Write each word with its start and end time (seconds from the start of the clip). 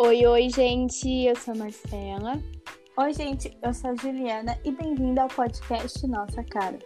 Oi, 0.00 0.24
oi, 0.26 0.48
gente, 0.48 1.24
eu 1.24 1.34
sou 1.34 1.52
a 1.54 1.56
Marcela. 1.56 2.34
Oi, 2.96 3.12
gente, 3.12 3.58
eu 3.60 3.74
sou 3.74 3.90
a 3.90 3.94
Juliana 3.96 4.56
e 4.64 4.70
bem-vinda 4.70 5.22
ao 5.22 5.28
podcast 5.28 6.06
Nossa 6.06 6.44
Cara. 6.44 6.78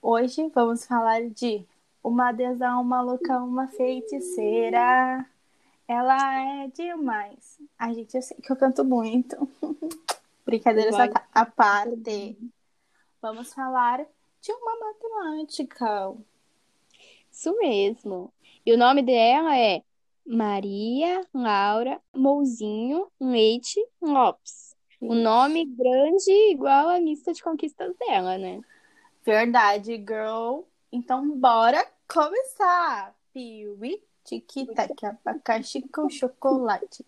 Hoje 0.00 0.48
vamos 0.54 0.86
falar 0.86 1.28
de 1.30 1.66
uma 2.00 2.30
deusa, 2.30 2.76
uma 2.76 3.02
louca, 3.02 3.38
uma 3.38 3.66
feiticeira. 3.66 5.26
Ela 5.88 6.62
é 6.62 6.68
demais. 6.68 7.58
Ai, 7.76 7.94
gente, 7.94 8.14
eu 8.14 8.22
sei 8.22 8.36
que 8.36 8.52
eu 8.52 8.56
canto 8.56 8.84
muito. 8.84 9.36
Brincadeira 10.46 10.92
Vai. 10.92 11.08
essa 11.08 11.26
a 11.34 11.44
parte. 11.44 12.38
Vamos 13.20 13.52
falar 13.52 14.06
de 14.40 14.52
uma 14.52 14.78
matemática. 14.78 16.14
Isso 17.32 17.56
mesmo. 17.58 18.32
E 18.64 18.72
o 18.72 18.78
nome 18.78 19.02
dela 19.02 19.56
é 19.56 19.82
Maria 20.26 21.26
Laura 21.32 22.00
Mouzinho 22.14 23.08
Leite 23.20 23.80
Lopes. 24.00 24.74
O 25.00 25.14
nome 25.14 25.64
grande 25.64 26.30
igual 26.50 26.88
a 26.88 26.98
lista 26.98 27.32
de 27.32 27.42
conquistas 27.42 27.96
dela, 27.96 28.36
né? 28.36 28.60
Verdade, 29.24 29.96
girl. 29.96 30.60
Então, 30.92 31.38
bora 31.38 31.86
começar. 32.06 33.14
Piuí, 33.32 34.02
tic-tac, 34.24 35.06
abacaxi 35.06 35.80
com 35.88 36.10
chocolate. 36.10 37.04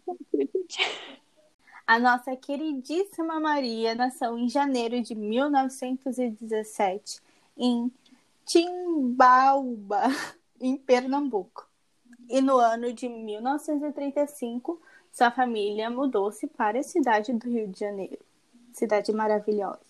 A 1.87 1.99
nossa 1.99 2.35
queridíssima 2.37 3.39
Maria 3.39 3.95
nasceu 3.95 4.39
em 4.39 4.49
janeiro 4.49 5.03
de 5.03 5.15
1917 5.15 7.21
em 7.59 7.93
Timbaúba, 8.47 10.05
em 10.63 10.77
Pernambuco. 10.77 11.69
E 12.29 12.41
no 12.41 12.57
ano 12.57 12.93
de 12.93 13.09
1935, 13.09 14.81
sua 15.13 15.31
família 15.31 15.91
mudou-se 15.91 16.47
para 16.47 16.79
a 16.79 16.83
cidade 16.83 17.33
do 17.33 17.51
Rio 17.51 17.69
de 17.69 17.81
Janeiro. 17.81 18.19
Cidade 18.73 19.13
maravilhosa. 19.13 19.81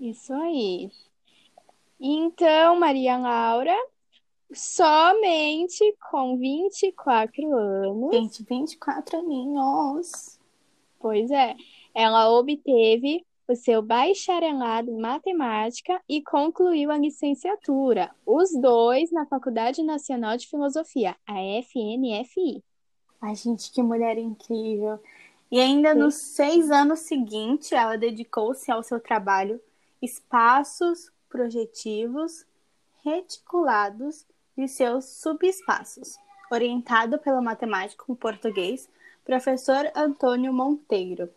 Isso 0.00 0.32
aí. 0.32 0.90
Então, 2.00 2.80
Maria 2.80 3.16
Laura, 3.16 3.76
somente 4.52 5.96
com 6.10 6.36
24 6.36 7.54
anos, 7.56 8.12
Gente, 8.12 8.42
24 8.42 9.18
aninhos. 9.18 10.38
pois 10.98 11.30
é, 11.30 11.54
ela 11.94 12.30
obteve 12.30 13.24
o 13.52 13.56
seu 13.56 13.82
bacharelado 13.82 14.90
em 14.90 14.98
matemática 14.98 16.00
e 16.08 16.22
concluiu 16.22 16.90
a 16.90 16.98
licenciatura, 16.98 18.10
os 18.24 18.50
dois 18.60 19.12
na 19.12 19.26
Faculdade 19.26 19.82
Nacional 19.82 20.36
de 20.36 20.48
Filosofia, 20.48 21.14
a 21.26 21.34
FNFI. 21.62 22.64
Ai, 23.20 23.34
gente, 23.34 23.70
que 23.70 23.82
mulher 23.82 24.18
incrível. 24.18 24.98
E 25.50 25.60
ainda 25.60 25.94
nos 25.94 26.14
seis 26.14 26.70
anos 26.70 27.00
seguintes, 27.00 27.70
ela 27.72 27.96
dedicou-se 27.96 28.70
ao 28.70 28.82
seu 28.82 28.98
trabalho 28.98 29.60
Espaços 30.00 31.12
Projetivos 31.28 32.46
Reticulados 33.04 34.26
de 34.56 34.66
seus 34.66 35.04
subespaços, 35.04 36.16
orientado 36.50 37.18
pelo 37.18 37.42
matemático 37.42 38.14
português 38.16 38.88
professor 39.24 39.90
Antônio 39.94 40.52
Monteiro. 40.52 41.30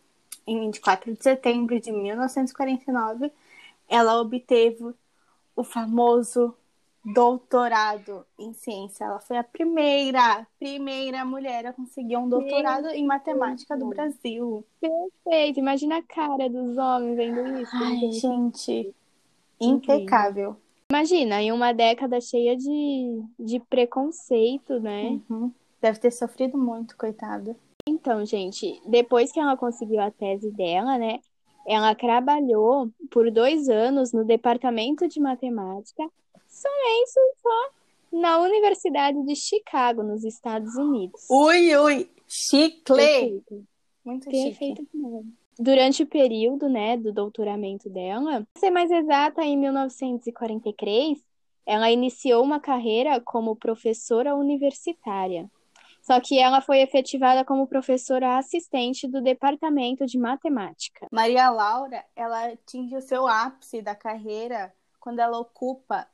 Em 0.48 0.60
24 0.60 1.14
de 1.14 1.24
setembro 1.24 1.80
de 1.80 1.92
1949, 1.92 3.32
ela 3.90 4.20
obteve 4.20 4.94
o 5.56 5.64
famoso 5.64 6.54
doutorado 7.06 8.26
em 8.38 8.54
ciência. 8.54 9.06
Ela 9.06 9.20
foi 9.20 9.38
a 9.38 9.44
primeira, 9.44 10.46
primeira 10.58 11.24
mulher 11.24 11.68
a 11.68 11.74
conseguir 11.74 12.18
um 12.18 12.28
doutorado 12.28 12.88
em 12.90 13.06
matemática 13.06 13.78
do 13.78 13.88
Brasil. 13.88 14.66
Perfeito, 14.80 15.60
imagina 15.60 15.98
a 15.98 16.04
cara 16.04 16.50
dos 16.50 16.78
homens 16.78 17.16
vendo 17.16 17.62
isso. 17.62 17.76
Ai, 17.76 18.12
gente. 18.12 18.22
gente, 18.22 18.96
impecável. 19.62 20.58
Imagina, 20.92 21.42
em 21.42 21.52
uma 21.52 21.74
década 21.74 22.20
cheia 22.22 22.56
de, 22.56 23.24
de 23.40 23.60
preconceito, 23.60 24.80
né? 24.80 25.20
Uhum. 25.30 25.52
Deve 25.82 26.00
ter 26.00 26.12
sofrido 26.12 26.58
muito, 26.58 26.96
coitada. 26.98 27.56
Então, 27.88 28.26
gente, 28.26 28.82
depois 28.88 29.32
que 29.32 29.40
ela 29.40 29.56
conseguiu 29.56 30.02
a 30.02 30.10
tese 30.10 30.50
dela, 30.52 30.98
né? 30.98 31.20
Ela 31.68 31.94
trabalhou 31.94 32.90
por 33.12 33.30
dois 33.30 33.70
anos 33.70 34.12
no 34.12 34.26
departamento 34.26 35.08
de 35.08 35.20
matemática, 35.20 36.04
somente 36.48 37.12
só 37.42 37.70
na 38.12 38.40
Universidade 38.40 39.24
de 39.24 39.36
Chicago, 39.36 40.02
nos 40.02 40.24
Estados 40.24 40.76
Unidos. 40.76 41.28
Ui, 41.30 41.76
ui, 41.78 42.10
chicle. 42.28 42.96
Perfeito. 42.96 43.64
Muito 44.04 44.32
chique. 44.32 44.50
Perfeito 44.50 44.88
mesmo. 44.92 45.34
Durante 45.60 46.02
o 46.02 46.08
período, 46.08 46.68
né, 46.68 46.98
do 46.98 47.14
doutoramento 47.14 47.88
dela, 47.88 48.48
pra 48.52 48.60
ser 48.60 48.72
mais 48.72 48.90
exata, 48.90 49.44
em 49.44 49.58
1943, 49.58 51.24
ela 51.66 51.92
iniciou 51.92 52.44
uma 52.44 52.60
carreira 52.60 53.22
como 53.22 53.56
professora 53.56 54.36
universitária. 54.36 55.50
Só 56.06 56.20
que 56.20 56.38
ela 56.38 56.62
foi 56.62 56.82
efetivada 56.82 57.44
como 57.44 57.66
professora 57.66 58.38
assistente 58.38 59.08
do 59.08 59.24
Departamento 59.24 60.06
de 60.06 60.20
Matemática. 60.20 61.08
Maria 61.12 61.50
Laura, 61.50 62.06
ela 62.16 62.46
atinge 62.46 62.96
o 62.96 63.02
seu 63.02 63.28
ápice 63.28 63.82
da 63.82 63.96
carreira 63.96 64.72
quando 65.00 65.18
ela 65.18 65.40
ocupa 65.40 66.08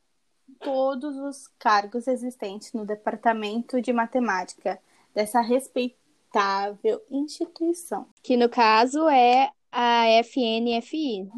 todos 0.61 1.17
os 1.17 1.49
cargos 1.59 2.07
existentes 2.07 2.71
no 2.71 2.85
Departamento 2.85 3.81
de 3.81 3.91
Matemática 3.91 4.79
dessa 5.13 5.41
respeitável 5.41 7.01
instituição. 7.11 8.07
Que 8.23 8.37
no 8.37 8.47
caso 8.47 9.09
é 9.09 9.51
a 9.69 10.05
FNFI. 10.23 11.29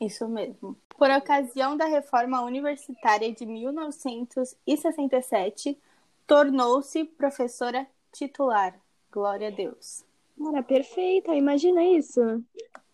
Isso 0.00 0.26
mesmo. 0.26 0.74
Por 0.96 1.10
ocasião 1.10 1.76
da 1.76 1.84
reforma 1.84 2.40
universitária 2.40 3.30
de 3.30 3.44
1967, 3.44 5.78
tornou-se 6.26 7.04
professora 7.04 7.86
titular. 8.12 8.78
Glória 9.10 9.48
a 9.48 9.50
Deus. 9.50 10.04
Cara, 10.38 10.62
perfeita, 10.62 11.34
imagina 11.34 11.82
isso. 11.84 12.20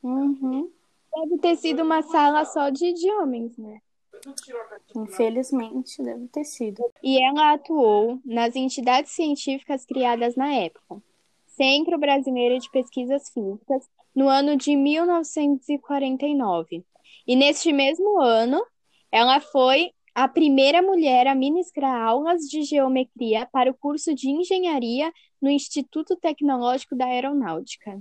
Uhum. 0.03 0.71
Deve 1.15 1.39
ter 1.39 1.57
sido 1.57 1.83
uma 1.83 2.03
sala 2.03 2.45
só 2.45 2.71
de, 2.71 2.93
de 2.93 3.11
homens, 3.11 3.57
né? 3.57 3.81
Infelizmente, 4.95 6.03
deve 6.03 6.29
ter 6.29 6.45
sido. 6.45 6.85
E 7.03 7.19
ela 7.23 7.55
atuou 7.55 8.21
nas 8.25 8.55
entidades 8.55 9.13
científicas 9.13 9.87
criadas 9.87 10.37
na 10.37 10.53
época. 10.53 11.03
Centro 11.47 11.99
Brasileiro 11.99 12.59
de 12.59 12.71
Pesquisas 12.71 13.31
Físicas, 13.31 13.89
no 14.15 14.29
ano 14.29 14.57
de 14.57 14.77
1949. 14.77 16.85
E 17.27 17.35
neste 17.37 17.73
mesmo 17.73 18.21
ano, 18.21 18.63
ela 19.11 19.41
foi 19.41 19.91
a 20.21 20.29
primeira 20.29 20.83
mulher 20.83 21.27
a 21.27 21.35
ministrar 21.35 22.03
aulas 22.03 22.43
de 22.43 22.63
geometria 22.63 23.47
para 23.47 23.71
o 23.71 23.75
curso 23.75 24.15
de 24.15 24.29
engenharia 24.29 25.13
no 25.41 25.49
Instituto 25.49 26.15
Tecnológico 26.15 26.95
da 26.95 27.07
Aeronáutica. 27.07 27.99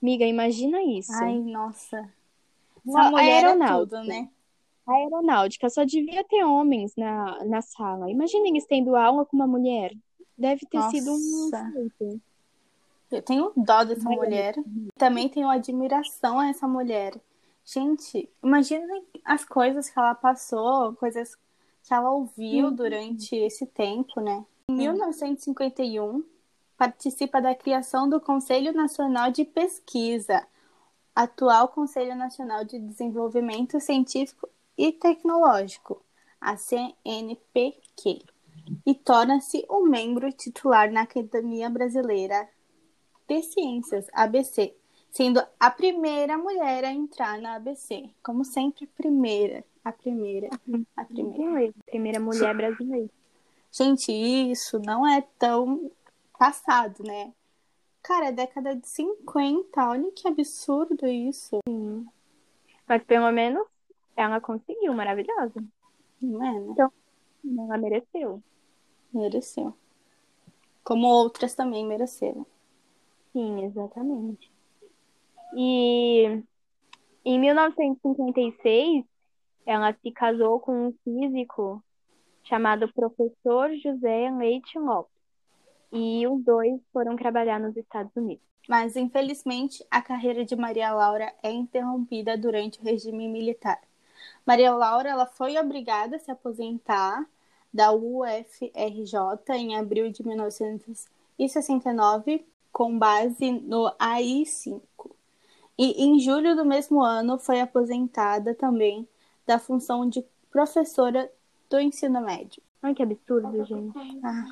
Miga, 0.00 0.24
imagina 0.24 0.82
isso. 0.82 1.12
Ai, 1.12 1.38
nossa. 1.38 2.08
Essa 2.86 3.20
é 3.20 3.34
aeronáutica. 3.34 3.96
tudo, 3.98 4.08
né? 4.08 4.28
A 4.86 4.92
aeronáutica 4.94 5.68
só 5.68 5.84
devia 5.84 6.24
ter 6.24 6.42
homens 6.42 6.96
na, 6.96 7.44
na 7.44 7.60
sala. 7.60 8.10
Imagina 8.10 8.48
eles 8.48 8.64
tendo 8.64 8.96
aula 8.96 9.26
com 9.26 9.36
uma 9.36 9.46
mulher. 9.46 9.94
Deve 10.36 10.64
ter 10.66 10.80
sido 10.84 11.12
um 11.12 11.50
Nossa. 11.50 12.18
Eu 13.10 13.22
tenho 13.22 13.52
dó 13.54 13.84
dessa 13.84 14.08
Ai, 14.08 14.16
mulher. 14.16 14.54
Também 14.96 15.28
tenho 15.28 15.48
admiração 15.50 16.38
a 16.38 16.48
essa 16.48 16.66
mulher. 16.66 17.14
Gente, 17.64 18.26
imagina 18.42 18.86
as 19.24 19.44
coisas 19.44 19.90
que 19.90 19.98
ela 19.98 20.14
passou, 20.14 20.94
coisas 20.94 21.36
que 21.88 21.94
ela 21.94 22.10
ouviu 22.10 22.66
Uhum. 22.66 22.74
durante 22.74 23.34
esse 23.34 23.66
tempo, 23.66 24.20
né? 24.20 24.44
Em 24.68 24.74
1951, 24.76 26.22
participa 26.76 27.40
da 27.40 27.54
criação 27.54 28.06
do 28.08 28.20
Conselho 28.20 28.72
Nacional 28.74 29.30
de 29.30 29.44
Pesquisa, 29.46 30.46
atual 31.14 31.68
Conselho 31.68 32.14
Nacional 32.14 32.62
de 32.64 32.78
Desenvolvimento 32.78 33.80
Científico 33.80 34.46
e 34.76 34.92
Tecnológico, 34.92 36.04
a 36.38 36.56
CNPq, 36.56 38.22
e 38.84 38.94
torna-se 38.94 39.64
um 39.70 39.84
membro 39.88 40.30
titular 40.30 40.92
na 40.92 41.02
Academia 41.02 41.70
Brasileira 41.70 42.46
de 43.26 43.42
Ciências, 43.42 44.06
ABC, 44.12 44.74
sendo 45.10 45.42
a 45.58 45.70
primeira 45.70 46.36
mulher 46.36 46.84
a 46.84 46.92
entrar 46.92 47.40
na 47.40 47.54
ABC. 47.54 48.10
Como 48.22 48.44
sempre, 48.44 48.86
primeira. 48.86 49.64
A 49.88 49.92
primeira. 49.92 50.50
A 50.94 51.02
primeira. 51.02 51.72
Primeira 51.86 52.20
mulher 52.20 52.54
brasileira. 52.54 53.08
Gente, 53.72 54.12
isso 54.12 54.78
não 54.78 55.08
é 55.08 55.22
tão 55.38 55.90
passado, 56.38 57.02
né? 57.02 57.32
Cara, 58.02 58.26
é 58.26 58.32
década 58.32 58.76
de 58.76 58.86
50. 58.86 59.88
Olha 59.88 60.12
que 60.12 60.28
absurdo 60.28 61.06
isso. 61.06 61.58
Mas 62.86 63.02
pelo 63.04 63.32
menos 63.32 63.66
ela 64.14 64.42
conseguiu, 64.42 64.92
maravilhosa. 64.92 65.64
Não 66.20 66.44
é, 66.44 66.60
né? 66.60 66.90
Ela 67.58 67.78
mereceu. 67.78 68.42
Mereceu. 69.10 69.72
Como 70.84 71.06
outras 71.06 71.54
também 71.54 71.86
mereceram. 71.86 72.46
Sim, 73.32 73.64
exatamente. 73.64 74.52
E 75.56 76.42
em 77.24 77.40
1956, 77.40 79.06
ela 79.68 79.94
se 80.00 80.10
casou 80.10 80.58
com 80.58 80.88
um 80.88 80.92
físico 81.04 81.84
chamado 82.42 82.90
professor 82.90 83.70
José 83.76 84.30
Leite 84.30 84.78
Lopes. 84.78 85.12
E 85.92 86.26
os 86.26 86.42
dois 86.42 86.80
foram 86.90 87.14
trabalhar 87.16 87.60
nos 87.60 87.76
Estados 87.76 88.16
Unidos. 88.16 88.42
Mas, 88.66 88.96
infelizmente, 88.96 89.84
a 89.90 90.00
carreira 90.00 90.42
de 90.42 90.56
Maria 90.56 90.94
Laura 90.94 91.30
é 91.42 91.50
interrompida 91.50 92.34
durante 92.34 92.80
o 92.80 92.82
regime 92.82 93.28
militar. 93.28 93.78
Maria 94.46 94.72
Laura 94.72 95.10
ela 95.10 95.26
foi 95.26 95.58
obrigada 95.58 96.16
a 96.16 96.18
se 96.18 96.30
aposentar 96.30 97.28
da 97.72 97.92
UFRJ 97.92 99.18
em 99.50 99.76
abril 99.76 100.10
de 100.10 100.26
1969, 100.26 102.46
com 102.72 102.98
base 102.98 103.52
no 103.52 103.92
AI-5. 103.98 104.80
E 105.76 106.06
em 106.06 106.18
julho 106.18 106.56
do 106.56 106.64
mesmo 106.64 107.02
ano 107.02 107.38
foi 107.38 107.60
aposentada 107.60 108.54
também 108.54 109.06
da 109.48 109.58
função 109.58 110.06
de 110.06 110.22
professora 110.50 111.32
do 111.70 111.80
ensino 111.80 112.20
médio. 112.20 112.62
Ai, 112.82 112.94
que 112.94 113.02
absurdo, 113.02 113.64
gente. 113.64 113.98
Ah. 114.22 114.44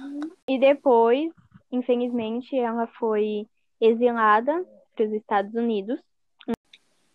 E 0.49 0.59
depois, 0.59 1.31
infelizmente, 1.71 2.57
ela 2.57 2.87
foi 2.87 3.47
exilada 3.79 4.67
para 4.95 5.05
os 5.05 5.13
Estados 5.13 5.55
Unidos. 5.55 6.01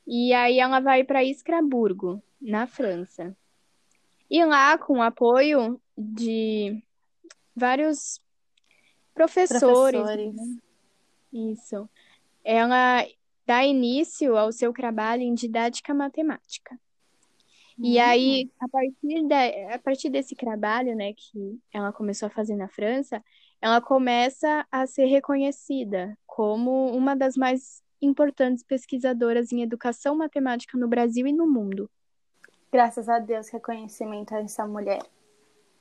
E 0.06 0.32
aí 0.32 0.60
ela 0.60 0.80
vai 0.80 1.04
para 1.04 1.24
Escraburgo, 1.24 2.22
na 2.40 2.68
França. 2.68 3.36
E 4.30 4.46
lá, 4.46 4.78
com 4.78 5.00
o 5.00 5.02
apoio 5.02 5.82
de 5.98 6.84
vários 7.56 8.22
professores, 9.14 10.00
professores. 10.00 10.36
Né? 10.36 10.58
isso, 11.34 11.90
ela 12.44 13.06
dá 13.46 13.66
início 13.66 14.38
ao 14.38 14.52
seu 14.52 14.72
trabalho 14.72 15.24
em 15.24 15.34
didática 15.34 15.94
matemática. 15.94 16.80
E 17.84 18.00
aí, 18.00 18.52
a 18.60 18.68
partir, 18.68 19.24
de, 19.24 19.66
a 19.74 19.80
partir 19.80 20.10
desse 20.10 20.36
trabalho, 20.36 20.96
né, 20.96 21.14
que 21.14 21.60
ela 21.74 21.92
começou 21.92 22.28
a 22.28 22.30
fazer 22.30 22.56
na 22.56 22.68
França, 22.68 23.24
ela 23.62 23.82
começa 23.82 24.66
a 24.72 24.86
ser 24.86 25.06
reconhecida 25.06 26.18
como 26.26 26.96
uma 26.96 27.16
das 27.16 27.36
mais 27.36 27.82
importantes 28.02 28.64
pesquisadoras 28.64 29.52
em 29.52 29.62
educação 29.62 30.16
matemática 30.16 30.78
no 30.78 30.88
Brasil 30.88 31.28
e 31.28 31.34
no 31.34 31.48
mundo. 31.48 31.90
Graças 32.72 33.10
a 33.10 33.20
Deus, 33.20 33.50
reconhecimento 33.50 34.34
a 34.34 34.40
essa 34.40 34.66
mulher. 34.66 35.02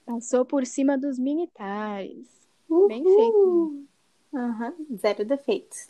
Passou 0.05 0.45
por 0.45 0.67
cima 0.67 0.99
dos 0.99 1.19
militares. 1.19 2.29
Uhul. 2.69 2.89
Bem 2.89 3.05
feito. 3.05 3.87
Uhum. 4.33 4.97
Zero 4.97 5.25
defeitos. 5.25 5.89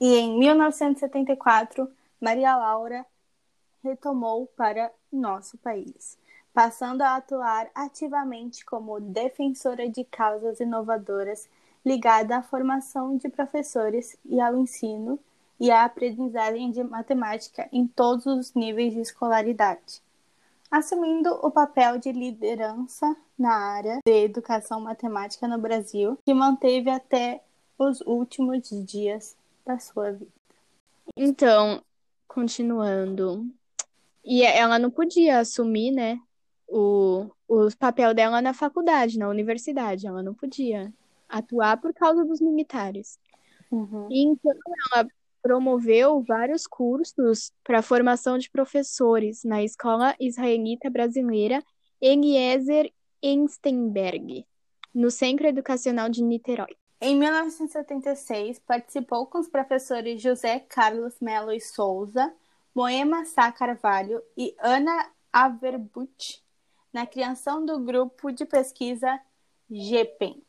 E 0.00 0.14
em 0.14 0.38
1974, 0.38 1.88
Maria 2.20 2.56
Laura 2.56 3.04
retomou 3.82 4.46
para 4.56 4.92
nosso 5.12 5.58
país, 5.58 6.18
passando 6.52 7.02
a 7.02 7.16
atuar 7.16 7.70
ativamente 7.74 8.64
como 8.64 9.00
defensora 9.00 9.88
de 9.88 10.04
causas 10.04 10.60
inovadoras 10.60 11.48
ligada 11.84 12.36
à 12.36 12.42
formação 12.42 13.16
de 13.16 13.28
professores 13.28 14.16
e 14.24 14.40
ao 14.40 14.56
ensino 14.56 15.18
e 15.58 15.70
à 15.70 15.84
aprendizagem 15.84 16.70
de 16.70 16.82
matemática 16.82 17.68
em 17.72 17.86
todos 17.86 18.26
os 18.26 18.54
níveis 18.54 18.92
de 18.92 19.00
escolaridade, 19.00 20.02
assumindo 20.70 21.30
o 21.42 21.50
papel 21.50 21.98
de 21.98 22.10
liderança 22.12 23.16
na 23.38 23.54
área 23.54 23.98
de 24.04 24.24
educação 24.24 24.80
matemática 24.80 25.46
no 25.46 25.58
Brasil, 25.58 26.18
que 26.24 26.34
manteve 26.34 26.90
até 26.90 27.42
os 27.78 28.00
últimos 28.02 28.68
dias 28.84 29.36
da 29.64 29.78
sua 29.78 30.12
vida. 30.12 30.30
Então, 31.16 31.82
continuando, 32.26 33.46
e 34.24 34.42
ela 34.42 34.78
não 34.78 34.90
podia 34.90 35.40
assumir, 35.40 35.90
né, 35.90 36.18
o, 36.68 37.30
o 37.48 37.68
papel 37.78 38.14
dela 38.14 38.40
na 38.40 38.54
faculdade, 38.54 39.18
na 39.18 39.28
universidade. 39.28 40.06
Ela 40.06 40.22
não 40.22 40.34
podia 40.34 40.92
atuar 41.28 41.80
por 41.80 41.92
causa 41.92 42.24
dos 42.24 42.40
militares. 42.40 43.18
Uhum. 43.70 44.08
Então 44.10 44.52
ela 44.92 45.06
promoveu 45.42 46.22
vários 46.22 46.66
cursos 46.66 47.52
para 47.64 47.82
formação 47.82 48.38
de 48.38 48.48
professores 48.48 49.42
na 49.42 49.62
Escola 49.62 50.14
Israelita 50.20 50.88
Brasileira 50.88 51.62
Eliezer 52.00 52.92
Einsteinberg, 53.22 54.46
no 54.94 55.10
Centro 55.10 55.46
Educacional 55.46 56.08
de 56.08 56.22
Niterói. 56.22 56.76
Em 57.00 57.16
1976, 57.16 58.60
participou 58.60 59.26
com 59.26 59.38
os 59.38 59.48
professores 59.48 60.20
José 60.22 60.60
Carlos 60.60 61.14
Melo 61.20 61.50
e 61.52 61.60
Souza, 61.60 62.32
Moema 62.74 63.24
Sá 63.24 63.52
Carvalho 63.52 64.22
e 64.36 64.54
Ana 64.58 65.10
Averbut 65.32 66.42
na 66.92 67.06
criação 67.06 67.64
do 67.64 67.78
grupo 67.80 68.30
de 68.30 68.44
pesquisa 68.44 69.20
GPEM, 69.70 70.42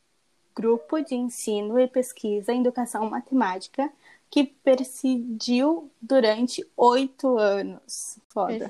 Grupo 0.56 1.02
de 1.02 1.16
Ensino 1.16 1.80
e 1.80 1.88
Pesquisa 1.88 2.54
em 2.54 2.62
Educação 2.62 3.10
Matemática, 3.10 3.92
que 4.30 4.44
persidiu 4.44 5.92
durante 6.02 6.66
oito 6.76 7.38
anos. 7.38 8.20
Foda. 8.30 8.70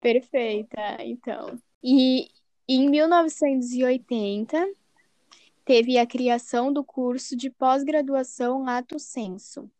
Perfeita, 0.00 0.98
então. 1.00 1.58
E 1.82 2.30
em 2.68 2.88
1980 2.88 4.68
teve 5.64 5.98
a 5.98 6.06
criação 6.06 6.72
do 6.72 6.84
curso 6.84 7.36
de 7.36 7.50
pós-graduação 7.50 8.64
Lato 8.64 8.98
Senso, 8.98 9.70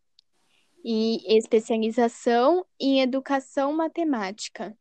e 0.85 1.37
especialização 1.39 2.67
em 2.79 3.01
educação 3.01 3.73
matemática, 3.73 4.77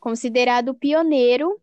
considerado 0.00 0.74
pioneiro 0.74 1.60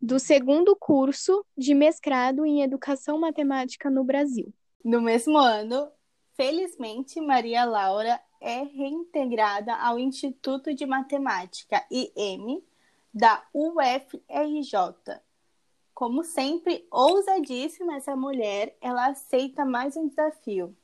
do 0.00 0.18
segundo 0.18 0.74
curso 0.74 1.44
de 1.56 1.74
mestrado 1.74 2.46
em 2.46 2.62
educação 2.62 3.18
matemática 3.18 3.90
no 3.90 4.02
Brasil. 4.02 4.50
No 4.82 5.02
mesmo 5.02 5.36
ano, 5.36 5.90
felizmente, 6.34 7.20
Maria 7.20 7.66
Laura 7.66 8.18
é 8.40 8.62
reintegrada 8.62 9.74
ao 9.76 9.98
Instituto 9.98 10.72
de 10.72 10.86
Matemática 10.86 11.84
IM 11.90 12.64
da 13.12 13.44
UFRJ. 13.52 15.20
Como 15.92 16.24
sempre, 16.24 16.86
ousadíssima 16.90 17.96
essa 17.96 18.16
mulher, 18.16 18.74
ela 18.80 19.08
aceita 19.08 19.66
mais 19.66 19.94
um 19.98 20.08
desafio 20.08 20.74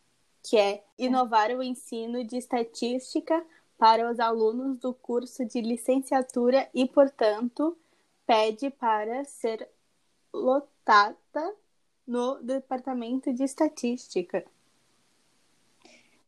que 0.49 0.57
é 0.57 0.85
inovar 0.97 1.51
o 1.51 1.63
ensino 1.63 2.23
de 2.23 2.37
estatística 2.37 3.45
para 3.77 4.09
os 4.09 4.21
alunos 4.21 4.79
do 4.79 4.95
curso 4.95 5.45
de 5.45 5.61
licenciatura 5.61 6.71
e, 6.73 6.87
portanto, 6.87 7.77
pede 8.25 8.71
para 8.71 9.25
ser 9.25 9.69
lotada 10.33 11.53
no 12.07 12.37
departamento 12.37 13.35
de 13.35 13.43
estatística. 13.43 14.45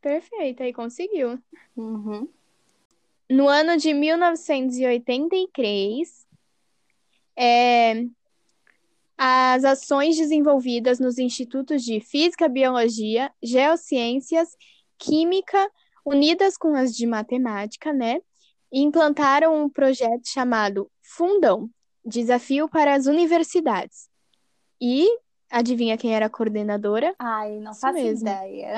Perfeito, 0.02 0.64
aí 0.64 0.72
conseguiu. 0.72 1.38
Uhum. 1.76 2.28
No 3.30 3.46
ano 3.46 3.76
de 3.76 3.94
1983, 3.94 6.26
é, 7.36 8.04
as 9.18 9.64
ações 9.64 10.16
desenvolvidas 10.16 11.00
nos 11.00 11.18
institutos 11.18 11.82
de 11.82 12.00
Física, 12.00 12.48
Biologia, 12.48 13.30
Geociências, 13.42 14.56
Química, 14.96 15.70
unidas 16.06 16.56
com 16.56 16.74
as 16.74 16.94
de 16.94 17.06
Matemática, 17.06 17.92
né? 17.92 18.20
implantaram 18.72 19.64
um 19.64 19.68
projeto 19.68 20.28
chamado 20.28 20.90
Fundão 21.02 21.70
Desafio 22.04 22.68
para 22.68 22.94
as 22.94 23.06
Universidades. 23.06 24.08
E 24.80 25.06
adivinha 25.50 25.98
quem 25.98 26.14
era 26.14 26.26
a 26.26 26.30
coordenadora? 26.30 27.14
Ai, 27.18 27.58
não 27.58 27.72
Isso 27.72 27.80
faço 27.80 27.94
mesmo. 27.94 28.28
ideia. 28.28 28.76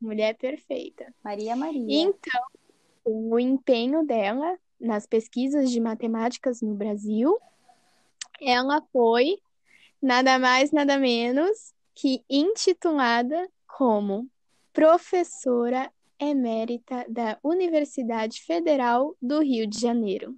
Mulher 0.00 0.34
perfeita. 0.36 1.12
Maria 1.22 1.54
Maria. 1.54 1.84
Então, 1.88 2.42
o 3.04 3.38
empenho 3.38 4.04
dela 4.04 4.58
nas 4.80 5.06
pesquisas 5.06 5.70
de 5.70 5.80
matemáticas 5.80 6.60
no 6.60 6.74
Brasil 6.74 7.38
ela 8.42 8.82
foi 8.92 9.38
nada 10.00 10.38
mais, 10.38 10.72
nada 10.72 10.98
menos 10.98 11.72
que 11.94 12.24
intitulada 12.28 13.48
como 13.66 14.28
professora 14.72 15.90
emérita 16.18 17.04
da 17.08 17.38
Universidade 17.42 18.42
Federal 18.42 19.16
do 19.20 19.40
Rio 19.40 19.66
de 19.66 19.78
Janeiro. 19.80 20.36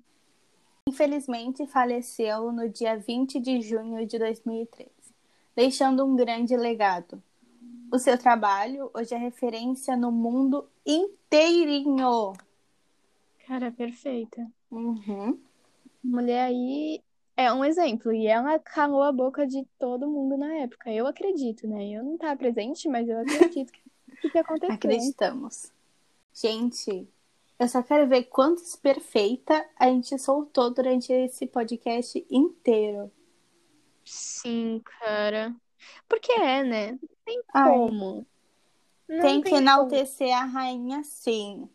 Infelizmente, 0.88 1.66
faleceu 1.66 2.52
no 2.52 2.68
dia 2.68 2.96
20 2.98 3.40
de 3.40 3.60
junho 3.60 4.06
de 4.06 4.18
2013, 4.18 4.90
deixando 5.56 6.04
um 6.04 6.14
grande 6.14 6.56
legado. 6.56 7.22
O 7.92 7.98
seu 7.98 8.18
trabalho 8.18 8.90
hoje 8.92 9.14
é 9.14 9.18
referência 9.18 9.96
no 9.96 10.10
mundo 10.10 10.68
inteirinho. 10.84 12.32
Cara, 13.46 13.70
perfeita. 13.70 14.46
Uhum. 14.70 15.38
Mulher 16.02 16.46
aí 16.46 17.02
é 17.36 17.52
um 17.52 17.64
exemplo. 17.64 18.12
E 18.12 18.26
ela 18.26 18.58
calou 18.58 19.02
a 19.02 19.12
boca 19.12 19.46
de 19.46 19.64
todo 19.78 20.08
mundo 20.08 20.36
na 20.36 20.52
época. 20.56 20.90
Eu 20.90 21.06
acredito, 21.06 21.66
né? 21.66 21.90
Eu 21.90 22.02
não 22.02 22.14
estava 22.14 22.36
presente, 22.36 22.88
mas 22.88 23.08
eu 23.08 23.18
acredito 23.20 23.72
que, 23.72 23.82
que 24.30 24.38
aconteceu. 24.38 24.74
Acreditamos. 24.74 25.72
Gente, 26.32 27.08
eu 27.58 27.68
só 27.68 27.82
quero 27.82 28.08
ver 28.08 28.24
quantos 28.24 28.76
perfeita 28.76 29.64
a 29.78 29.86
gente 29.86 30.18
soltou 30.18 30.72
durante 30.72 31.12
esse 31.12 31.46
podcast 31.46 32.24
inteiro. 32.30 33.10
Sim, 34.04 34.82
cara. 34.84 35.54
Porque 36.08 36.32
é, 36.32 36.62
né? 36.62 36.98
Tem 37.24 37.40
Ai, 37.52 37.70
como. 37.70 38.26
Não 39.08 39.20
tem, 39.20 39.40
tem 39.40 39.42
que 39.42 39.54
enaltecer 39.54 40.28
como. 40.28 40.40
a 40.40 40.44
rainha, 40.44 41.02
sim. 41.04 41.68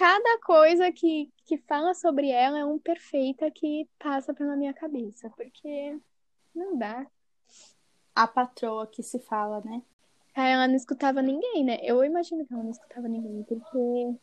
Cada 0.00 0.38
coisa 0.38 0.90
que, 0.90 1.30
que 1.44 1.58
fala 1.58 1.92
sobre 1.92 2.30
ela 2.30 2.58
é 2.58 2.64
um 2.64 2.78
perfeita 2.78 3.50
que 3.50 3.86
passa 3.98 4.32
pela 4.32 4.56
minha 4.56 4.72
cabeça. 4.72 5.28
Porque 5.36 6.00
não 6.54 6.78
dá. 6.78 7.06
A 8.14 8.26
patroa 8.26 8.86
que 8.86 9.02
se 9.02 9.18
fala, 9.18 9.60
né? 9.60 9.82
Ah, 10.34 10.48
ela 10.48 10.66
não 10.66 10.74
escutava 10.74 11.20
ninguém, 11.20 11.62
né? 11.62 11.76
Eu 11.82 12.02
imagino 12.02 12.46
que 12.46 12.54
ela 12.54 12.62
não 12.62 12.70
escutava 12.70 13.06
ninguém, 13.08 13.42
porque 13.42 13.76
um 13.76 14.18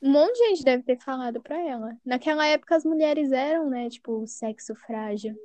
monte 0.00 0.38
de 0.38 0.48
gente 0.48 0.64
deve 0.64 0.82
ter 0.82 0.98
falado 0.98 1.42
pra 1.42 1.60
ela. 1.60 1.94
Naquela 2.02 2.46
época 2.46 2.74
as 2.74 2.84
mulheres 2.84 3.32
eram, 3.32 3.68
né, 3.68 3.90
tipo, 3.90 4.26
sexo 4.26 4.74
frágil. 4.74 5.38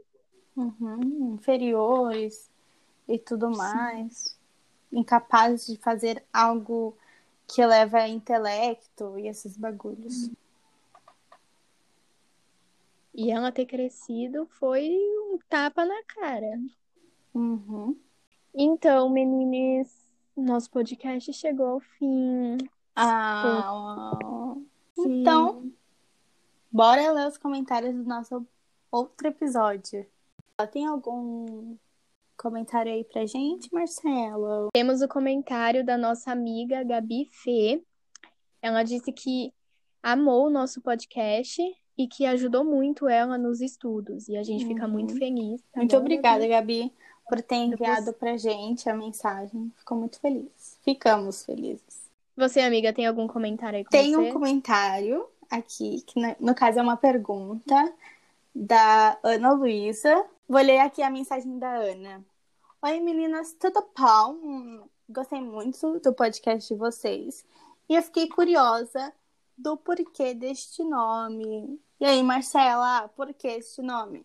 Uhum, 0.55 1.35
inferiores 1.35 2.49
e 3.05 3.19
tudo 3.19 3.51
mais. 3.51 4.39
Incapazes 4.93 5.67
de 5.67 5.77
fazer 5.77 6.23
algo 6.31 6.97
que 7.47 7.65
leva 7.65 7.99
a 7.99 8.09
intelecto 8.09 9.17
e 9.19 9.27
esses 9.27 9.57
bagulhos. 9.57 10.29
E 13.13 13.31
ela 13.31 13.51
ter 13.51 13.65
crescido 13.65 14.45
foi 14.59 14.89
um 14.89 15.39
tapa 15.47 15.85
na 15.85 16.03
cara. 16.03 16.59
Uhum. 17.33 17.97
Então, 18.53 19.09
meninas, 19.09 20.05
nosso 20.35 20.69
podcast 20.69 21.31
chegou 21.33 21.67
ao 21.67 21.79
fim. 21.79 22.57
Ah, 22.95 24.17
então, 24.97 25.71
bora 26.71 27.11
ler 27.11 27.27
os 27.27 27.37
comentários 27.37 27.95
do 27.95 28.03
nosso 28.03 28.45
outro 28.91 29.27
episódio. 29.27 30.05
Tem 30.71 30.85
algum 30.85 31.75
comentário 32.45 32.91
aí 32.93 33.03
pra 33.03 33.25
gente, 33.25 33.73
Marcelo? 33.73 34.69
Temos 34.71 35.01
o 35.01 35.07
comentário 35.07 35.83
da 35.83 35.97
nossa 35.97 36.31
amiga 36.31 36.83
Gabi 36.83 37.27
Fê. 37.31 37.81
Ela 38.61 38.83
disse 38.83 39.11
que 39.11 39.51
amou 40.03 40.45
o 40.45 40.49
nosso 40.51 40.79
podcast 40.79 41.59
e 41.97 42.07
que 42.07 42.23
ajudou 42.27 42.63
muito 42.63 43.09
ela 43.09 43.35
nos 43.35 43.61
estudos. 43.61 44.29
E 44.29 44.37
a 44.37 44.43
gente 44.43 44.63
uhum. 44.63 44.69
fica 44.69 44.87
muito 44.87 45.17
feliz. 45.17 45.59
Tá 45.73 45.79
muito 45.79 45.97
obrigada, 45.97 46.47
Gabi, 46.47 46.93
por 47.27 47.41
ter 47.41 47.55
enviado 47.55 48.05
Depois... 48.05 48.17
pra 48.17 48.37
gente 48.37 48.87
a 48.87 48.95
mensagem. 48.95 49.71
Ficou 49.77 49.97
muito 49.97 50.19
feliz. 50.19 50.77
Ficamos 50.83 51.43
felizes. 51.43 52.05
Você, 52.37 52.59
amiga, 52.59 52.93
tem 52.93 53.07
algum 53.07 53.27
comentário 53.27 53.77
aí 53.77 53.83
com 53.83 53.89
Tem 53.89 54.13
você? 54.13 54.29
um 54.29 54.31
comentário 54.31 55.25
aqui, 55.49 56.03
que 56.05 56.19
no 56.39 56.53
caso 56.53 56.77
é 56.77 56.81
uma 56.83 56.97
pergunta 56.97 57.91
da 58.53 59.17
Ana 59.23 59.51
Luísa. 59.53 60.23
Vou 60.47 60.61
ler 60.61 60.77
aqui 60.77 61.01
a 61.01 61.09
mensagem 61.09 61.57
da 61.57 61.73
Ana. 61.75 62.23
Oi, 62.85 62.99
meninas, 62.99 63.51
tudo 63.53 63.83
bom? 63.97 64.87
Gostei 65.09 65.41
muito 65.41 65.99
do 66.01 66.13
podcast 66.13 66.71
de 66.71 66.79
vocês. 66.79 67.43
E 67.89 67.95
eu 67.95 68.01
fiquei 68.03 68.29
curiosa 68.29 69.11
do 69.57 69.75
porquê 69.75 70.35
deste 70.35 70.83
nome. 70.83 71.81
E 71.99 72.05
aí, 72.05 72.21
Marcela, 72.21 73.07
por 73.07 73.33
que 73.33 73.47
este 73.47 73.81
nome? 73.81 74.23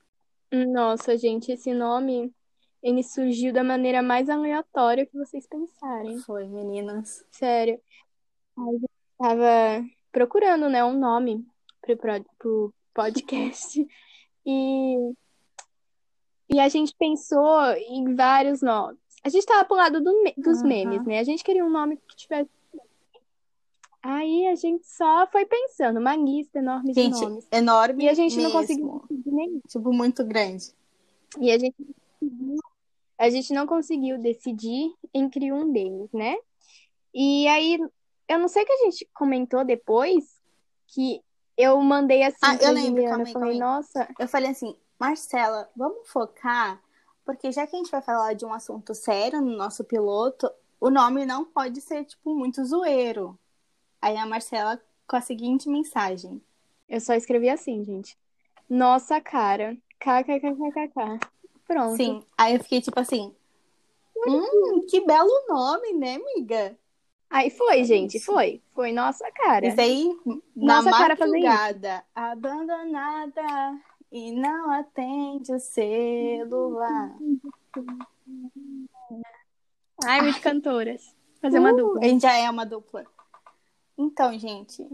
Nossa, 0.53 1.17
gente, 1.17 1.51
esse 1.51 1.73
nome 1.73 2.35
ele 2.83 3.03
surgiu 3.03 3.51
da 3.51 3.65
maneira 3.65 4.03
mais 4.03 4.29
aleatória 4.29 5.07
que 5.07 5.17
vocês 5.17 5.47
pensarem. 5.47 6.19
Foi, 6.19 6.47
meninas. 6.47 7.25
Sério. 7.31 7.81
A 8.59 8.73
gente 8.73 8.91
tava 9.17 9.87
procurando, 10.13 10.69
né, 10.69 10.85
um 10.85 10.99
nome 10.99 11.47
pro, 11.81 11.97
pro 12.39 12.75
podcast. 12.93 13.83
E 14.45 15.13
e 16.53 16.59
a 16.59 16.69
gente 16.69 16.95
pensou 16.99 17.63
em 17.89 18.15
vários 18.15 18.61
nomes. 18.61 18.99
A 19.23 19.29
gente 19.29 19.47
tava 19.47 19.65
pro 19.65 19.77
lado 19.77 20.01
do, 20.01 20.13
dos 20.37 20.61
uhum. 20.61 20.69
memes, 20.69 21.05
né? 21.05 21.19
A 21.19 21.25
gente 21.25 21.45
queria 21.45 21.65
um 21.65 21.71
nome 21.71 21.97
que 21.97 22.17
tivesse. 22.17 22.51
Aí 24.03 24.47
a 24.49 24.55
gente 24.55 24.87
só 24.87 25.27
foi 25.27 25.45
pensando, 25.45 26.01
uma 26.01 26.17
lista 26.17 26.59
enorme 26.59 26.95
gente, 26.95 27.15
de 27.15 27.21
nomes. 27.21 27.47
Enorme. 27.53 28.05
E 28.05 28.09
a 28.09 28.15
gente 28.15 28.37
mesmo. 28.37 28.51
não 28.51 28.61
conseguiu 28.61 29.05
nenhum. 29.27 29.61
Tipo, 29.69 29.93
muito 29.93 30.25
grande. 30.25 30.73
E 31.39 31.53
a 31.53 31.59
gente, 31.59 31.77
a 33.19 33.31
gente 33.31 33.53
não 33.53 33.67
conseguiu 33.67 34.19
decidir 34.19 34.91
entre 35.13 35.53
um 35.53 35.71
deles, 35.71 36.11
né? 36.13 36.35
E 37.15 37.47
aí, 37.47 37.79
eu 38.29 38.39
não 38.39 38.49
sei 38.49 38.63
o 38.63 38.67
que 38.67 38.73
a 38.73 38.85
gente 38.85 39.07
comentou 39.13 39.65
depois, 39.65 40.25
que 40.87 41.21
eu 41.57 41.79
mandei 41.81 42.23
assim 42.23 42.39
ah, 42.43 42.57
eu 42.61 42.73
lembro, 42.73 43.03
Juliana, 43.03 43.25
calma 43.25 43.33
falei, 43.33 43.59
nossa. 43.59 44.09
Eu 44.19 44.27
falei 44.27 44.51
assim, 44.51 44.75
Marcela, 45.01 45.71
vamos 45.75 46.07
focar, 46.11 46.79
porque 47.25 47.51
já 47.51 47.67
que 47.67 47.75
a 47.75 47.79
gente 47.79 47.91
vai 47.91 48.03
falar 48.03 48.35
de 48.35 48.45
um 48.45 48.53
assunto 48.53 48.95
sério 48.95 49.41
no 49.41 49.57
nosso 49.57 49.83
piloto, 49.83 50.51
o 50.79 50.91
nome 50.91 51.25
não 51.25 51.43
pode 51.43 51.81
ser, 51.81 52.05
tipo, 52.05 52.35
muito 52.35 52.63
zoeiro. 52.63 53.39
Aí 54.03 54.19
a 54.19 54.27
Marcela 54.27 54.79
com 55.09 55.17
a 55.17 55.23
seguinte 55.23 55.71
mensagem. 55.71 56.43
Eu 56.87 57.01
só 57.01 57.15
escrevi 57.15 57.49
assim, 57.49 57.83
gente. 57.83 58.17
Nossa 58.69 59.21
cara. 59.23 59.75
KKKKK. 59.99 61.19
Pronto. 61.67 61.97
Sim. 61.97 62.23
Aí 62.37 62.55
eu 62.55 62.63
fiquei 62.63 62.83
tipo 62.83 63.01
assim. 63.01 63.35
Hum, 64.27 64.87
que 64.87 65.01
belo 65.07 65.31
nome, 65.49 65.95
né, 65.95 66.17
amiga? 66.17 66.77
Aí 67.31 67.49
foi, 67.49 67.85
gente, 67.85 68.21
foi. 68.21 68.61
Foi 68.75 68.93
nossa 68.93 69.31
cara. 69.33 69.67
Isso 69.67 69.81
aí, 69.81 70.15
nossa 70.55 70.91
na 70.91 70.99
cara 70.99 71.17
madrugada, 71.17 72.05
abandonada, 72.15 73.43
e 74.11 74.33
não 74.33 74.71
atende 74.71 75.53
o 75.53 75.61
celular. 75.61 77.17
Ai, 80.05 80.23
muito 80.23 80.41
cantoras. 80.41 81.15
Fazer 81.41 81.59
uh, 81.59 81.61
uma 81.61 81.73
dupla. 81.73 82.01
A 82.01 82.05
gente 82.05 82.23
já 82.23 82.33
é 82.35 82.51
uma 82.51 82.67
dupla. 82.67 83.05
Então, 83.97 84.37
gente. 84.39 84.87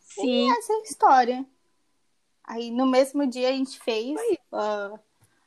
Sim. 0.00 0.50
essa 0.50 0.72
é 0.72 0.76
a 0.76 0.82
história. 0.82 1.46
Aí 2.44 2.70
no 2.70 2.86
mesmo 2.86 3.26
dia 3.26 3.50
a 3.50 3.52
gente 3.52 3.78
fez 3.78 4.18
uh, 4.52 4.98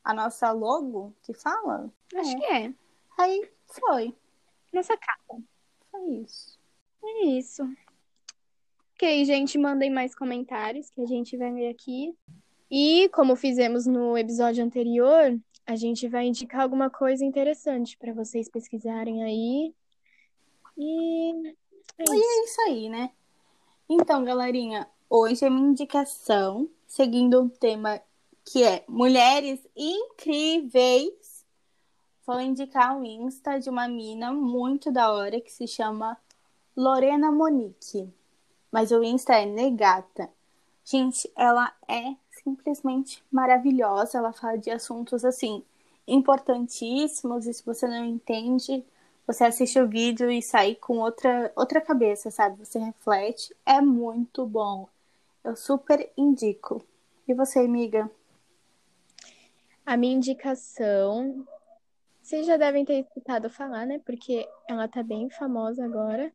a 0.03 0.13
nossa 0.13 0.51
logo, 0.51 1.13
que 1.23 1.33
fala? 1.33 1.91
Acho 2.15 2.29
é. 2.29 2.35
que 2.35 2.45
é. 2.45 2.73
Aí 3.17 3.49
foi. 3.67 4.15
Nossa 4.71 4.95
capa. 4.97 5.41
Foi 5.89 6.09
isso. 6.15 6.59
É 7.03 7.25
isso. 7.25 7.63
Ok, 8.93 9.25
gente, 9.25 9.57
mandem 9.57 9.89
mais 9.89 10.13
comentários 10.13 10.89
que 10.91 11.01
a 11.01 11.07
gente 11.07 11.35
vai 11.35 11.51
ver 11.51 11.69
aqui. 11.69 12.15
E, 12.73 13.09
como 13.09 13.35
fizemos 13.35 13.85
no 13.85 14.17
episódio 14.17 14.63
anterior, 14.63 15.37
a 15.67 15.75
gente 15.75 16.07
vai 16.07 16.27
indicar 16.27 16.61
alguma 16.61 16.89
coisa 16.89 17.25
interessante 17.25 17.97
para 17.97 18.13
vocês 18.13 18.47
pesquisarem 18.47 19.21
aí. 19.23 19.75
E 20.77 21.47
é 21.97 22.03
isso. 22.03 22.13
E 22.13 22.17
é 22.17 22.43
isso 22.45 22.61
aí, 22.61 22.89
né? 22.89 23.11
Então, 23.89 24.23
galerinha, 24.23 24.87
hoje 25.09 25.45
a 25.45 25.49
minha 25.49 25.67
indicação, 25.67 26.69
seguindo 26.87 27.41
um 27.41 27.49
tema 27.49 28.01
que 28.45 28.63
é 28.63 28.85
mulheres 28.87 29.59
incríveis, 29.75 31.45
vou 32.25 32.39
indicar 32.39 32.97
um 32.97 33.03
Insta 33.03 33.59
de 33.59 33.69
uma 33.69 33.89
mina 33.89 34.31
muito 34.31 34.89
da 34.93 35.11
hora 35.11 35.41
que 35.41 35.51
se 35.51 35.67
chama 35.67 36.17
Lorena 36.73 37.33
Monique. 37.33 38.09
Mas 38.71 38.91
o 38.91 39.03
Insta 39.03 39.33
é 39.33 39.45
Negata. 39.45 40.29
Gente, 40.85 41.29
ela 41.35 41.75
é 41.85 42.15
simplesmente 42.43 43.23
maravilhosa. 43.31 44.17
Ela 44.17 44.33
fala 44.33 44.57
de 44.57 44.69
assuntos 44.69 45.23
assim 45.25 45.63
importantíssimos 46.07 47.45
e 47.47 47.53
se 47.53 47.65
você 47.65 47.87
não 47.87 48.03
entende, 48.03 48.83
você 49.25 49.45
assiste 49.45 49.79
o 49.79 49.87
vídeo 49.87 50.29
e 50.31 50.41
sai 50.41 50.75
com 50.75 50.99
outra 50.99 51.51
outra 51.55 51.79
cabeça, 51.79 52.31
sabe? 52.31 52.65
Você 52.65 52.79
reflete, 52.79 53.55
é 53.65 53.79
muito 53.79 54.45
bom. 54.45 54.87
Eu 55.43 55.55
super 55.55 56.11
indico. 56.17 56.83
E 57.27 57.33
você, 57.33 57.59
amiga? 57.59 58.09
A 59.85 59.97
minha 59.97 60.15
indicação, 60.15 61.45
vocês 62.21 62.45
já 62.45 62.57
devem 62.57 62.85
ter 62.85 62.99
escutado 62.99 63.49
falar, 63.49 63.85
né? 63.85 63.99
Porque 64.05 64.47
ela 64.67 64.87
tá 64.87 65.01
bem 65.01 65.29
famosa 65.29 65.83
agora. 65.83 66.31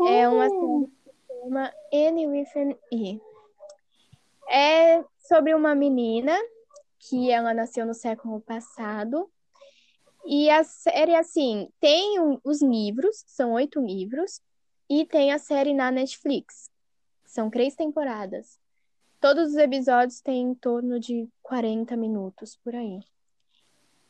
É 0.00 0.28
uma 0.28 0.48
série 0.48 0.86
que 0.86 1.10
se 1.10 1.40
chama 1.42 1.72
Annie 1.92 2.26
with 2.26 2.48
an 2.56 2.74
E. 2.92 3.20
É 4.50 5.04
sobre 5.18 5.54
uma 5.54 5.74
menina 5.74 6.36
que 6.98 7.30
ela 7.30 7.54
nasceu 7.54 7.86
no 7.86 7.94
século 7.94 8.40
passado. 8.40 9.30
E 10.26 10.50
a 10.50 10.64
série, 10.64 11.14
assim, 11.14 11.70
tem 11.80 12.18
os 12.44 12.60
livros, 12.60 13.24
são 13.26 13.52
oito 13.52 13.80
livros, 13.80 14.42
e 14.88 15.06
tem 15.06 15.32
a 15.32 15.38
série 15.38 15.72
na 15.72 15.90
Netflix. 15.90 16.70
São 17.24 17.48
três 17.48 17.74
temporadas. 17.74 18.58
Todos 19.20 19.50
os 19.52 19.56
episódios 19.56 20.20
têm 20.20 20.42
em 20.42 20.54
torno 20.54 20.98
de 20.98 21.28
40 21.42 21.96
minutos 21.96 22.56
por 22.56 22.74
aí. 22.74 22.98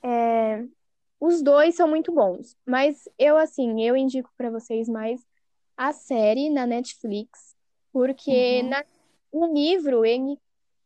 É, 0.02 0.64
os 1.20 1.42
dois 1.42 1.74
são 1.74 1.86
muito 1.86 2.10
bons, 2.10 2.56
mas 2.64 3.06
eu 3.18 3.36
assim, 3.36 3.82
eu 3.82 3.94
indico 3.94 4.30
para 4.38 4.50
vocês 4.50 4.88
mais 4.88 5.20
a 5.76 5.92
série 5.92 6.48
na 6.48 6.66
Netflix, 6.66 7.54
porque 7.92 8.62
Uhum. 8.62 8.68
na, 8.70 8.84
o 9.32 9.46
livro 9.46 10.04
ele 10.04 10.38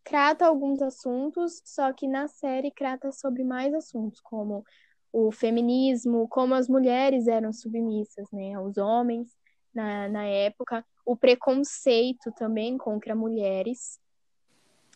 trata 0.02 0.46
alguns 0.46 0.82
assuntos, 0.82 1.62
só 1.64 1.92
que 1.92 2.06
na 2.06 2.28
série 2.28 2.70
trata 2.70 3.10
sobre 3.10 3.42
mais 3.42 3.72
assuntos, 3.72 4.20
como 4.20 4.64
o 5.12 5.30
feminismo, 5.32 6.28
como 6.28 6.54
as 6.54 6.68
mulheres 6.68 7.26
eram 7.26 7.52
submissas, 7.52 8.30
né, 8.32 8.54
aos 8.54 8.76
homens 8.76 9.34
na, 9.74 10.08
na 10.08 10.24
época, 10.24 10.84
o 11.04 11.16
preconceito 11.16 12.30
também 12.32 12.78
contra 12.78 13.14
mulheres, 13.14 13.98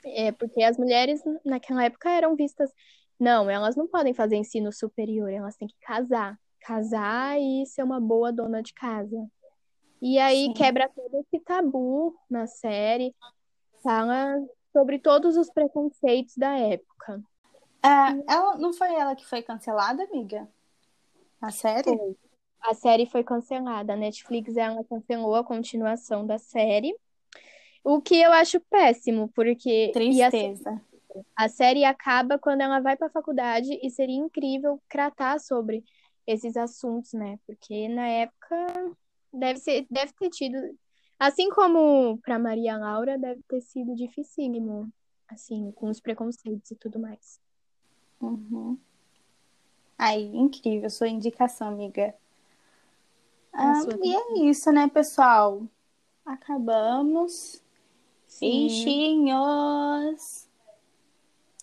é, 0.04 0.30
porque 0.32 0.62
as 0.62 0.78
mulheres 0.78 1.20
naquela 1.44 1.84
época 1.84 2.10
eram 2.10 2.36
vistas, 2.36 2.72
não, 3.18 3.50
elas 3.50 3.74
não 3.74 3.88
podem 3.88 4.14
fazer 4.14 4.36
ensino 4.36 4.72
superior, 4.72 5.28
elas 5.30 5.56
têm 5.56 5.68
que 5.68 5.78
casar, 5.80 6.38
casar 6.60 7.38
e 7.40 7.66
ser 7.66 7.82
uma 7.82 8.00
boa 8.00 8.32
dona 8.32 8.62
de 8.62 8.72
casa. 8.72 9.28
E 10.00 10.18
aí 10.18 10.46
Sim. 10.46 10.52
quebra 10.52 10.88
todo 10.88 11.18
esse 11.20 11.42
tabu 11.44 12.14
na 12.30 12.46
série, 12.46 13.12
fala 13.88 14.36
sobre 14.70 14.98
todos 14.98 15.38
os 15.38 15.50
preconceitos 15.50 16.36
da 16.36 16.58
época. 16.58 17.22
É, 17.82 18.32
ela, 18.32 18.58
não 18.58 18.74
foi 18.74 18.94
ela 18.94 19.16
que 19.16 19.24
foi 19.24 19.40
cancelada, 19.40 20.02
amiga? 20.04 20.46
A 21.40 21.50
série? 21.50 21.84
Foi. 21.84 22.16
A 22.60 22.74
série 22.74 23.06
foi 23.06 23.24
cancelada. 23.24 23.94
A 23.94 23.96
Netflix 23.96 24.54
ela 24.58 24.84
cancelou 24.84 25.34
a 25.36 25.44
continuação 25.44 26.26
da 26.26 26.36
série. 26.36 26.94
O 27.82 28.02
que 28.02 28.20
eu 28.20 28.30
acho 28.32 28.60
péssimo, 28.68 29.30
porque 29.34 29.86
e 29.96 30.22
a, 30.22 30.30
Tristeza. 30.30 30.82
a 31.34 31.48
série 31.48 31.84
acaba 31.84 32.38
quando 32.38 32.60
ela 32.60 32.80
vai 32.80 32.94
para 32.94 33.06
a 33.06 33.10
faculdade 33.10 33.78
e 33.82 33.88
seria 33.88 34.18
incrível 34.18 34.82
tratar 34.86 35.40
sobre 35.40 35.82
esses 36.26 36.58
assuntos, 36.58 37.14
né? 37.14 37.38
Porque 37.46 37.88
na 37.88 38.06
época 38.06 38.92
deve 39.32 39.60
ser, 39.60 39.86
deve 39.88 40.12
ter 40.12 40.28
tido, 40.28 40.58
assim 41.18 41.50
como 41.50 42.18
para 42.18 42.38
Maria 42.38 42.76
Laura, 42.76 43.18
deve 43.18 43.42
ter 43.42 43.60
sido 43.60 43.94
dificílimo, 43.94 44.90
assim, 45.28 45.72
com 45.72 45.88
os 45.88 46.00
preconceitos 46.00 46.70
e 46.70 46.76
tudo 46.76 46.98
mais. 46.98 47.40
Uhum. 48.20 48.78
Aí, 49.98 50.24
incrível, 50.36 50.88
sua 50.88 51.08
indicação, 51.08 51.68
amiga. 51.68 52.14
Ah, 53.52 53.82
sua 53.82 53.98
e 54.02 54.14
é 54.14 54.48
isso, 54.48 54.70
né, 54.70 54.88
pessoal? 54.88 55.62
Acabamos. 56.24 57.62
Sim. 58.26 58.68
Beijinhos. 58.68 60.48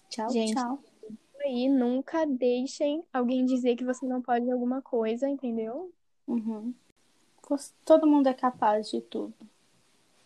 Tchau, 0.09 0.29
Gente. 0.29 0.53
tchau. 0.55 0.79
aí, 1.41 1.69
nunca 1.69 2.25
deixem 2.25 3.03
alguém 3.13 3.45
dizer 3.45 3.75
que 3.75 3.85
você 3.85 4.05
não 4.05 4.21
pode 4.21 4.49
alguma 4.51 4.81
coisa, 4.81 5.29
entendeu? 5.29 5.93
Uhum. 6.27 6.73
Todo 7.83 8.07
mundo 8.07 8.27
é 8.27 8.33
capaz 8.33 8.89
de 8.89 9.01
tudo. 9.01 9.35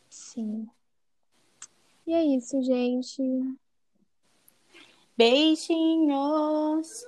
Sim. 0.10 0.70
E 2.08 2.14
é 2.14 2.24
isso, 2.24 2.62
gente. 2.64 3.22
Beijinhos. 5.18 7.06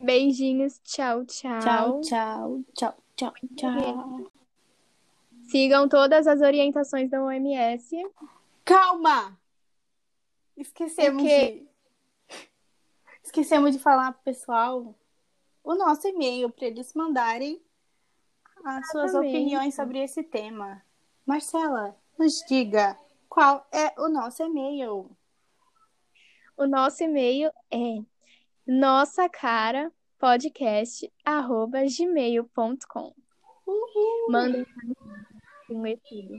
Beijinhos. 0.00 0.80
Tchau, 0.82 1.24
tchau. 1.24 1.60
Tchau, 1.60 2.00
tchau. 2.00 2.64
Tchau, 2.74 2.94
tchau, 3.16 3.32
tchau. 3.56 4.30
Sigam 5.48 5.88
todas 5.88 6.26
as 6.26 6.40
orientações 6.40 7.10
da 7.10 7.22
OMS. 7.22 8.10
Calma! 8.64 9.38
Esquecemos 10.56 11.22
de. 11.22 11.66
Esquecemos 13.22 13.72
de 13.72 13.78
falar 13.78 14.12
pro 14.12 14.22
pessoal 14.22 14.94
o 15.62 15.74
nosso 15.74 16.06
e-mail 16.08 16.50
para 16.50 16.66
eles 16.66 16.92
mandarem 16.94 17.60
as 18.64 18.90
suas 18.90 19.14
opiniões 19.14 19.74
sobre 19.74 19.98
esse 19.98 20.22
tema. 20.22 20.82
Marcela, 21.26 21.94
nos 22.18 22.42
diga 22.48 22.98
qual 23.28 23.66
é 23.70 23.92
o 24.00 24.08
nosso 24.08 24.42
e-mail. 24.42 25.10
O 26.56 26.66
nosso 26.66 27.02
e-mail 27.04 27.50
é 27.70 27.98
nossa 28.66 29.28
cara 29.28 29.92
podcast 30.18 31.12
arroba 31.24 31.80
gmail.com. 31.84 33.14
Uhul. 33.66 34.30
Mandem 34.30 34.66
com 35.66 35.82
ler 35.82 36.00
tudo. 36.08 36.38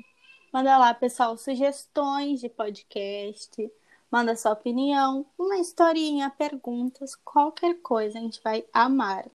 Manda 0.52 0.78
lá, 0.78 0.94
pessoal, 0.94 1.38
sugestões 1.38 2.40
de 2.40 2.50
podcast. 2.50 3.72
Manda 4.10 4.36
sua 4.36 4.54
opinião, 4.54 5.26
uma 5.38 5.58
historinha, 5.58 6.30
perguntas, 6.30 7.16
qualquer 7.16 7.76
coisa, 7.82 8.18
a 8.18 8.22
gente 8.22 8.42
vai 8.42 8.66
amar. 8.74 9.24